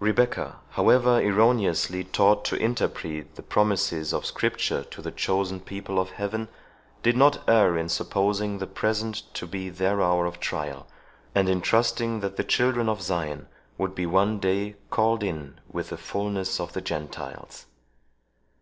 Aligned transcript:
Rebecca, 0.00 0.60
however 0.70 1.20
erroneously 1.20 2.02
taught 2.02 2.42
to 2.46 2.56
interpret 2.56 3.34
the 3.34 3.42
promises 3.42 4.14
of 4.14 4.24
Scripture 4.24 4.82
to 4.84 5.02
the 5.02 5.10
chosen 5.12 5.60
people 5.60 5.98
of 5.98 6.12
Heaven, 6.12 6.48
did 7.02 7.18
not 7.18 7.46
err 7.46 7.76
in 7.76 7.90
supposing 7.90 8.56
the 8.60 8.66
present 8.66 9.24
to 9.34 9.46
be 9.46 9.68
their 9.68 10.00
hour 10.00 10.24
of 10.24 10.40
trial, 10.40 10.86
or 11.36 11.42
in 11.42 11.60
trusting 11.60 12.20
that 12.20 12.38
the 12.38 12.44
children 12.44 12.88
of 12.88 13.02
Zion 13.02 13.46
would 13.76 13.94
be 13.94 14.06
one 14.06 14.38
day 14.40 14.76
called 14.88 15.22
in 15.22 15.60
with 15.70 15.90
the 15.90 15.98
fulness 15.98 16.60
of 16.60 16.72
the 16.72 16.80
Gentiles. 16.80 17.66